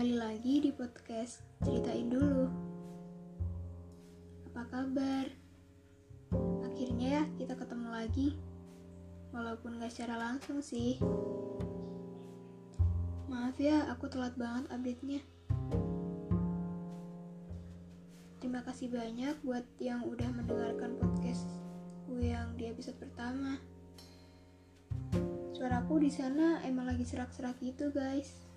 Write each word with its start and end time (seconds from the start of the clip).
Kembali 0.00 0.16
lagi 0.16 0.64
di 0.64 0.72
podcast 0.72 1.44
Ceritain 1.60 2.08
Dulu. 2.08 2.48
Apa 4.48 4.64
kabar? 4.72 5.28
Akhirnya 6.64 7.20
ya 7.20 7.22
kita 7.36 7.52
ketemu 7.52 7.92
lagi. 7.92 8.32
Walaupun 9.36 9.76
gak 9.76 9.92
secara 9.92 10.16
langsung 10.16 10.64
sih. 10.64 10.96
Maaf 13.28 13.60
ya 13.60 13.92
aku 13.92 14.08
telat 14.08 14.32
banget 14.40 14.72
update-nya. 14.72 15.20
Terima 18.40 18.64
kasih 18.64 18.88
banyak 18.88 19.36
buat 19.44 19.68
yang 19.84 20.08
udah 20.08 20.32
mendengarkan 20.32 20.96
podcast 20.96 21.44
gue 22.08 22.24
yang 22.24 22.56
di 22.56 22.72
episode 22.72 22.96
pertama. 22.96 23.60
Suaraku 25.52 26.00
di 26.00 26.08
sana 26.08 26.64
emang 26.64 26.88
lagi 26.88 27.04
serak-serak 27.04 27.60
gitu 27.60 27.92
guys 27.92 28.48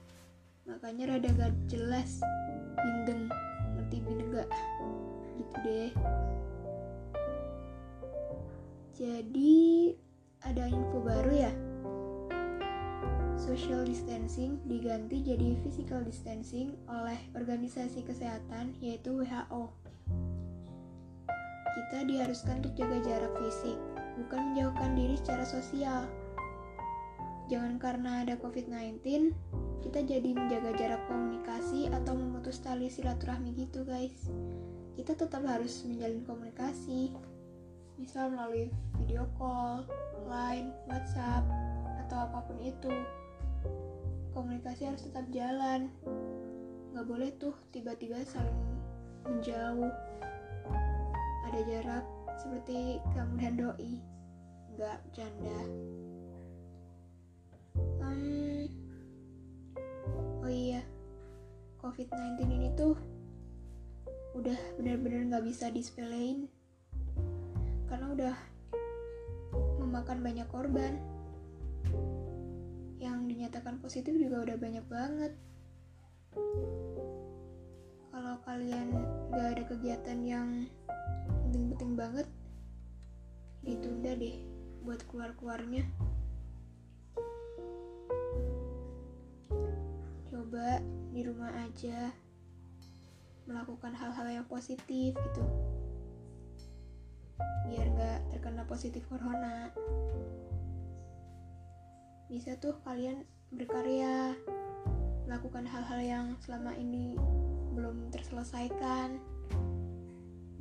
makanya 0.63 1.15
rada 1.15 1.29
gak 1.35 1.53
jelas. 1.67 2.23
Bindeng 2.79 3.31
ngerti 3.77 3.97
bindeng 4.03 4.29
gak? 4.33 4.49
Gitu 5.39 5.55
deh. 5.63 5.91
Jadi 8.93 9.53
ada 10.45 10.69
info 10.69 11.01
baru 11.01 11.31
ya? 11.33 11.53
Social 13.35 13.83
distancing 13.83 14.61
diganti 14.69 15.19
jadi 15.19 15.59
physical 15.65 16.05
distancing 16.05 16.79
oleh 16.87 17.19
organisasi 17.35 18.05
kesehatan 18.07 18.77
yaitu 18.79 19.11
WHO 19.19 19.83
kita 21.73 22.05
diharuskan 22.05 22.61
untuk 22.61 22.73
jaga 22.77 22.97
jarak 23.01 23.33
fisik 23.37 23.77
bukan 24.17 24.53
menjauhkan 24.53 24.93
diri 24.93 25.17
secara 25.17 25.45
sosial. 25.45 26.05
Jangan 27.49 27.81
karena 27.81 28.25
ada 28.25 28.33
covid-19 28.37 29.33
kita 29.81 30.05
jadi 30.05 30.29
menjaga 30.35 30.75
jarak 30.77 31.01
komunikasi 31.09 31.89
atau 31.89 32.13
memutus 32.13 32.61
tali 32.61 32.91
silaturahmi 32.91 33.57
gitu 33.57 33.81
guys. 33.81 34.29
Kita 34.93 35.17
tetap 35.17 35.41
harus 35.47 35.81
menjalin 35.89 36.21
komunikasi. 36.21 37.15
Misal 37.97 38.29
melalui 38.29 38.69
video 39.01 39.25
call, 39.39 39.85
line, 40.29 40.69
whatsapp, 40.85 41.41
atau 42.05 42.29
apa 42.29 42.45
pun 42.45 42.57
itu. 42.61 42.93
Komunikasi 44.37 44.93
harus 44.93 45.01
tetap 45.07 45.25
jalan. 45.33 45.89
Nggak 46.93 47.05
boleh 47.09 47.29
tuh 47.41 47.57
tiba-tiba 47.73 48.21
saling 48.27 48.61
menjauh. 49.25 49.93
Ada 51.49 51.59
jarak 51.65 52.05
seperti 52.37 53.01
kamu 53.17 53.33
dan 53.41 53.53
doi. 53.57 53.93
Nggak 54.77 54.99
um, 58.01 58.52
oh 60.43 60.51
iya 60.51 60.83
covid-19 61.79 62.47
ini 62.47 62.71
tuh 62.75 62.95
udah 64.33 64.57
benar-benar 64.79 65.29
nggak 65.29 65.45
bisa 65.45 65.69
disepelein. 65.69 66.49
Karena 67.85 68.09
udah 68.09 68.35
memakan 69.83 70.25
banyak 70.25 70.47
korban. 70.49 70.97
Yang 72.97 73.17
dinyatakan 73.29 73.77
positif 73.77 74.15
juga 74.17 74.41
udah 74.41 74.57
banyak 74.57 74.85
banget. 74.89 75.33
Kalau 78.09 78.35
kalian 78.47 78.89
gak 79.29 79.47
ada 79.59 79.63
kegiatan 79.69 80.19
yang 80.25 80.49
penting-penting 81.45 81.93
banget 81.93 82.27
ditunda 83.61 84.17
deh 84.17 84.37
buat 84.81 84.99
keluar-keluarnya 85.07 85.85
coba 90.53 90.85
di 91.09 91.25
rumah 91.25 91.49
aja 91.65 92.13
melakukan 93.49 93.89
hal-hal 93.97 94.37
yang 94.37 94.45
positif 94.45 95.17
gitu. 95.17 95.45
Biar 97.65 97.89
nggak 97.89 98.19
terkena 98.29 98.61
positif 98.69 99.01
corona. 99.09 99.73
Bisa 102.29 102.53
tuh 102.61 102.77
kalian 102.85 103.25
berkarya 103.49 104.37
melakukan 105.25 105.65
hal-hal 105.65 105.97
yang 106.05 106.25
selama 106.45 106.77
ini 106.77 107.17
belum 107.73 108.13
terselesaikan 108.13 109.17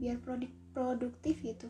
biar 0.01 0.17
produk 0.25 0.49
produktif 0.73 1.37
gitu. 1.45 1.69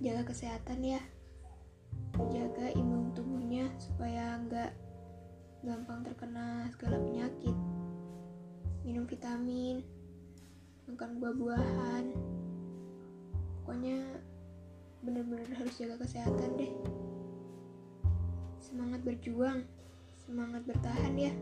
Jaga 0.00 0.24
kesehatan 0.24 0.80
ya 0.80 1.04
jaga 2.32 2.72
imun 2.72 3.12
tubuhnya 3.12 3.68
supaya 3.76 4.40
nggak 4.48 4.72
gampang 5.60 6.00
terkena 6.06 6.64
segala 6.72 6.96
penyakit. 7.02 7.56
Minum 8.86 9.04
vitamin 9.04 9.84
makan 10.88 11.18
buah-buahan. 11.20 12.04
Pokoknya 13.60 13.98
bener-bener 15.04 15.50
harus 15.58 15.76
jaga 15.76 16.00
kesehatan 16.00 16.56
deh. 16.56 16.72
Semangat 18.62 19.04
berjuang 19.04 19.66
semangat 20.16 20.64
bertahan 20.64 21.14
ya. 21.18 21.34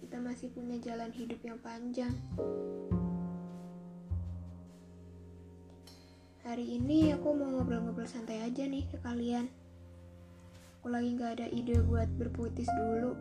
Kita 0.00 0.16
masih 0.18 0.50
punya 0.50 0.80
jalan 0.82 1.12
hidup 1.14 1.38
yang 1.44 1.58
panjang 1.62 2.14
Hari 6.40 6.80
ini 6.80 7.12
aku 7.12 7.36
mau 7.36 7.52
ngobrol-ngobrol 7.52 8.08
santai 8.08 8.40
aja 8.40 8.64
nih 8.64 8.88
ke 8.88 8.96
kalian. 9.04 9.44
Aku 10.80 10.88
lagi 10.88 11.12
gak 11.12 11.36
ada 11.36 11.52
ide 11.52 11.84
buat 11.84 12.08
berpuitis 12.16 12.64
dulu. 12.80 13.12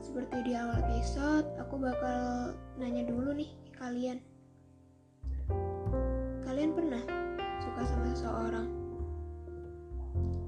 Seperti 0.00 0.48
di 0.48 0.56
awal 0.56 0.80
episode, 0.88 1.44
aku 1.60 1.76
bakal 1.76 2.56
nanya 2.80 3.04
dulu 3.04 3.36
nih 3.36 3.52
ke 3.68 3.72
kalian. 3.76 4.16
Kalian 6.48 6.72
pernah 6.72 7.04
suka 7.60 7.82
sama 7.84 8.04
seseorang? 8.16 8.68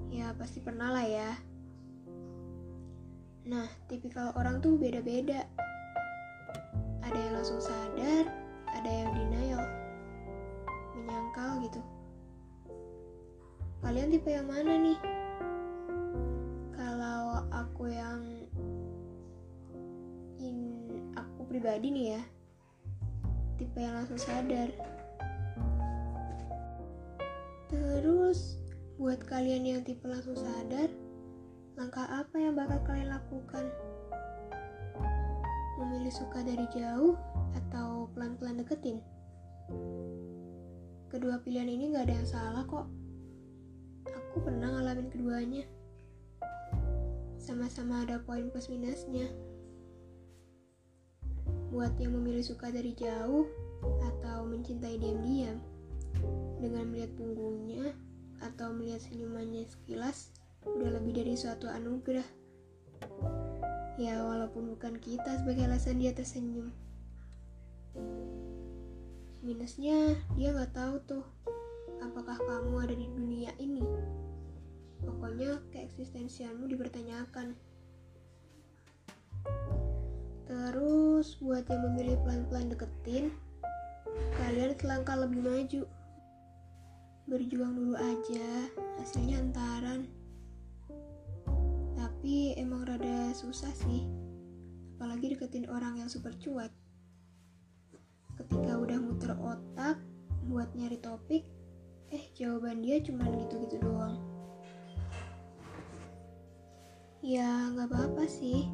Ya 0.08 0.32
pasti 0.40 0.64
pernah 0.64 0.88
lah 0.88 1.04
ya. 1.04 1.36
Nah, 3.44 3.68
tipikal 3.92 4.32
orang 4.40 4.64
tuh 4.64 4.80
beda-beda. 4.80 5.44
Ada 7.04 7.18
yang 7.28 7.34
langsung 7.36 7.60
sadar, 7.60 8.24
ada 8.72 8.88
yang 8.88 9.12
denial 9.12 9.83
menyangkal 10.94 11.62
gitu. 11.66 11.80
Kalian 13.84 14.08
tipe 14.08 14.30
yang 14.32 14.48
mana 14.48 14.80
nih? 14.80 14.98
Kalau 16.72 17.44
aku 17.52 17.92
yang 17.92 18.22
in 20.40 20.88
aku 21.12 21.44
pribadi 21.46 21.92
nih 21.92 22.06
ya 22.16 22.22
tipe 23.54 23.78
yang 23.78 23.94
langsung 23.94 24.18
sadar. 24.18 24.70
Terus 27.70 28.58
buat 28.96 29.20
kalian 29.26 29.66
yang 29.66 29.80
tipe 29.82 30.06
langsung 30.06 30.38
sadar 30.38 30.90
langkah 31.74 32.06
apa 32.06 32.38
yang 32.38 32.54
bakal 32.54 32.78
kalian 32.86 33.10
lakukan? 33.10 33.66
Memilih 35.74 36.14
suka 36.14 36.40
dari 36.46 36.66
jauh 36.70 37.18
atau 37.58 38.06
pelan-pelan 38.14 38.62
deketin 38.62 39.02
Kedua 41.14 41.38
pilihan 41.38 41.70
ini 41.70 41.94
gak 41.94 42.10
ada 42.10 42.14
yang 42.18 42.26
salah 42.26 42.66
kok. 42.66 42.90
Aku 44.10 44.42
pernah 44.42 44.66
ngalamin 44.66 45.14
keduanya. 45.14 45.62
Sama-sama 47.38 48.02
ada 48.02 48.18
poin 48.18 48.50
plus 48.50 48.66
minusnya. 48.66 49.30
Buat 51.70 51.94
yang 52.02 52.18
memilih 52.18 52.42
suka 52.42 52.74
dari 52.74 52.98
jauh 52.98 53.46
atau 54.10 54.42
mencintai 54.42 54.98
diam-diam 54.98 55.62
dengan 56.58 56.90
melihat 56.90 57.14
punggungnya 57.14 57.94
atau 58.42 58.74
melihat 58.74 58.98
senyumannya 59.06 59.70
sekilas 59.70 60.34
udah 60.66 60.98
lebih 60.98 61.22
dari 61.22 61.38
suatu 61.38 61.70
anugerah. 61.70 62.26
Ya 64.02 64.18
walaupun 64.18 64.66
bukan 64.74 64.98
kita 64.98 65.38
sebagai 65.38 65.70
alasan 65.70 66.02
dia 66.02 66.10
tersenyum 66.10 66.74
minusnya 69.44 70.16
dia 70.34 70.56
nggak 70.56 70.72
tahu 70.72 70.96
tuh 71.04 71.24
apakah 72.00 72.40
kamu 72.40 72.74
ada 72.80 72.94
di 72.96 73.06
dunia 73.12 73.52
ini. 73.60 73.84
Pokoknya 75.04 75.60
keeksistensialmu 75.68 76.64
dipertanyakan. 76.64 77.52
Terus 80.48 81.36
buat 81.44 81.68
yang 81.68 81.82
memilih 81.92 82.16
pelan-pelan 82.24 82.72
deketin 82.72 83.30
kalian 84.40 84.72
selangkah 84.80 85.20
lebih 85.20 85.44
maju. 85.44 85.82
Berjuang 87.28 87.72
dulu 87.76 87.94
aja 88.00 88.48
hasilnya 89.00 89.40
antaran 89.40 90.08
tapi 92.24 92.56
emang 92.56 92.88
rada 92.88 93.36
susah 93.36 93.68
sih 93.72 94.08
apalagi 94.96 95.36
deketin 95.36 95.68
orang 95.68 96.00
yang 96.00 96.08
super 96.08 96.32
cuek 96.40 96.72
ketika 98.40 98.78
udah 98.78 98.98
muter 98.98 99.32
otak 99.38 99.98
buat 100.46 100.68
nyari 100.76 100.98
topik 101.00 101.46
eh 102.12 102.24
jawaban 102.36 102.84
dia 102.84 103.00
cuma 103.00 103.26
gitu-gitu 103.30 103.80
doang 103.82 104.34
Ya, 107.24 107.72
nggak 107.72 107.88
apa-apa 107.88 108.28
sih. 108.28 108.68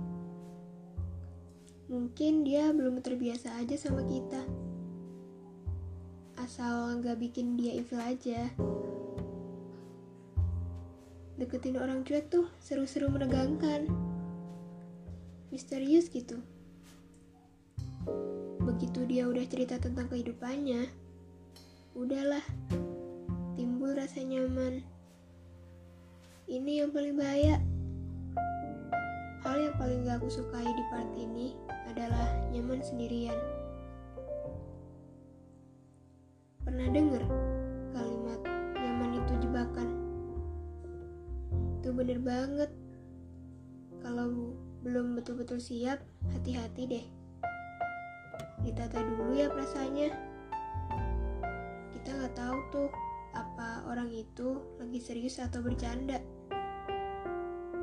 Mungkin 1.87 2.43
dia 2.43 2.75
belum 2.75 2.99
terbiasa 2.99 3.55
aja 3.63 3.79
sama 3.79 4.03
kita. 4.03 4.43
Asal 6.35 6.99
nggak 6.99 7.23
bikin 7.23 7.55
dia 7.55 7.79
evil 7.79 8.03
aja. 8.03 8.51
Deketin 11.39 11.79
orang 11.79 12.03
cuek 12.03 12.27
tuh 12.27 12.51
seru-seru 12.59 13.07
menegangkan. 13.07 13.87
Misterius 15.55 16.11
gitu. 16.11 16.43
Begitu 18.81 19.05
dia 19.13 19.29
udah 19.29 19.45
cerita 19.45 19.77
tentang 19.77 20.09
kehidupannya, 20.09 20.89
udahlah, 21.93 22.41
timbul 23.53 23.93
rasa 23.93 24.25
nyaman. 24.25 24.81
Ini 26.49 26.81
yang 26.81 26.89
paling 26.89 27.13
bahaya. 27.13 27.61
Hal 29.45 29.61
yang 29.61 29.77
paling 29.77 30.09
gak 30.09 30.25
aku 30.25 30.33
sukai 30.33 30.65
di 30.65 30.85
part 30.89 31.13
ini 31.13 31.53
adalah 31.93 32.25
nyaman 32.57 32.81
sendirian. 32.81 33.37
Pernah 36.65 36.89
denger 36.89 37.21
kalimat 37.93 38.41
nyaman 38.81 39.21
itu 39.21 39.33
jebakan? 39.45 39.89
Itu 41.85 41.93
bener 41.93 42.17
banget. 42.17 42.73
Kalau 44.01 44.57
belum 44.81 45.21
betul-betul 45.21 45.61
siap, 45.61 46.01
hati-hati 46.33 46.89
deh. 46.89 47.21
Ditata 48.61 49.01
dulu 49.01 49.33
ya 49.37 49.49
perasaannya. 49.49 50.09
Kita 51.97 52.09
nggak 52.17 52.35
tahu 52.37 52.57
tuh 52.73 52.91
apa 53.37 53.87
orang 53.87 54.11
itu 54.11 54.59
lagi 54.77 54.99
serius 55.01 55.39
atau 55.39 55.63
bercanda. 55.65 56.19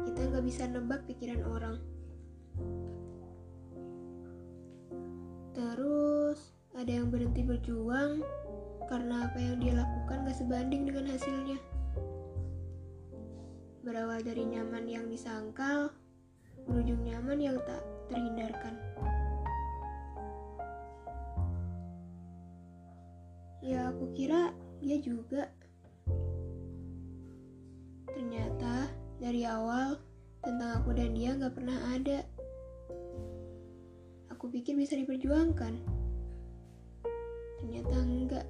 Kita 0.06 0.20
nggak 0.34 0.46
bisa 0.46 0.70
nebak 0.70 1.06
pikiran 1.10 1.42
orang. 1.46 1.78
Terus 5.58 6.54
ada 6.78 6.92
yang 6.94 7.10
berhenti 7.10 7.42
berjuang 7.42 8.22
karena 8.86 9.26
apa 9.26 9.38
yang 9.42 9.58
dia 9.60 9.74
lakukan 9.76 10.30
gak 10.30 10.38
sebanding 10.38 10.86
dengan 10.86 11.10
hasilnya. 11.10 11.60
Berawal 13.82 14.22
dari 14.22 14.46
nyaman 14.46 14.86
yang 14.86 15.10
disangkal, 15.10 15.90
berujung 16.70 17.02
nyaman 17.02 17.40
yang 17.42 17.58
tak 17.66 17.82
terhindarkan. 18.12 18.78
Ya 23.68 23.92
aku 23.92 24.16
kira 24.16 24.56
dia 24.80 24.96
juga. 25.04 25.52
Ternyata 28.08 28.88
dari 29.20 29.44
awal 29.44 30.00
tentang 30.40 30.80
aku 30.80 30.96
dan 30.96 31.12
dia 31.12 31.36
gak 31.36 31.52
pernah 31.52 31.76
ada. 31.92 32.24
Aku 34.32 34.48
pikir 34.48 34.80
bisa 34.80 34.96
diperjuangkan. 34.96 35.84
Ternyata 37.60 37.96
enggak. 38.08 38.48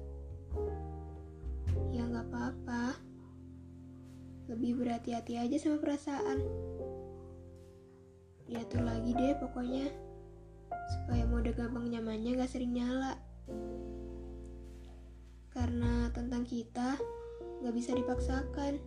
Ya 1.90 2.06
nggak 2.06 2.30
apa-apa. 2.30 2.94
Lebih 4.46 4.78
berhati-hati 4.78 5.34
aja 5.34 5.56
sama 5.58 5.82
perasaan. 5.82 6.46
Diatur 8.46 8.86
lagi 8.86 9.18
deh 9.18 9.34
pokoknya. 9.42 9.90
Supaya 10.94 11.26
mode 11.26 11.50
gampang 11.58 11.90
nyamannya 11.90 12.38
gak 12.38 12.52
sering 12.54 12.70
nyala. 12.78 13.18
Karena 15.58 16.06
tentang 16.14 16.46
kita 16.46 16.94
gak 17.66 17.74
bisa 17.74 17.90
dipaksakan. 17.90 18.78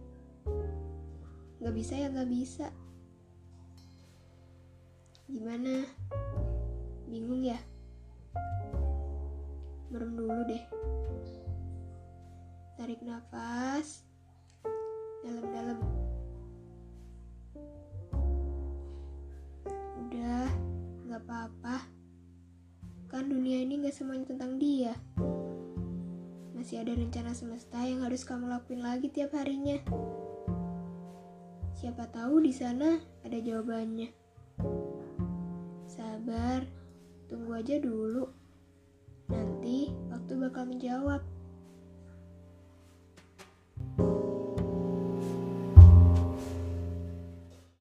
Gak 1.60 1.76
bisa 1.76 2.00
ya 2.00 2.08
gak 2.08 2.32
bisa. 2.32 2.72
Gimana? 5.28 5.84
Bingung 7.12 7.44
ya? 7.44 7.60
Merem 9.92 10.16
dulu 10.16 10.48
deh. 10.48 10.64
Tarik 12.80 13.04
nafas. 13.04 14.08
Dalam-dalam. 15.28 15.76
Udah, 20.08 20.48
gak 21.12 21.20
apa-apa. 21.28 21.84
Kan 23.12 23.28
dunia 23.28 23.60
ini 23.60 23.84
gak 23.84 23.92
semuanya 23.92 24.32
tentang 24.32 24.56
dia. 24.56 24.96
Masih 26.62 26.78
ada 26.78 26.94
rencana 26.94 27.34
semesta 27.34 27.82
yang 27.82 28.06
harus 28.06 28.22
kamu 28.22 28.46
lakuin 28.46 28.86
lagi 28.86 29.10
tiap 29.10 29.34
harinya. 29.34 29.82
Siapa 31.74 32.06
tahu 32.14 32.38
di 32.46 32.54
sana 32.54 33.02
ada 33.26 33.34
jawabannya. 33.42 34.14
Sabar, 35.90 36.62
tunggu 37.26 37.58
aja 37.58 37.82
dulu. 37.82 38.30
Nanti 39.34 39.90
waktu 40.14 40.38
bakal 40.38 40.70
menjawab. 40.70 41.26